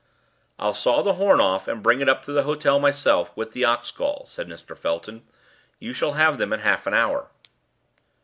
[0.57, 3.65] "I'll saw the horn off and bring it up to the hotel myself, with the
[3.65, 4.75] ox gall," said Mr.
[4.75, 5.21] Felton.
[5.77, 7.29] "You shall have them in half an hour."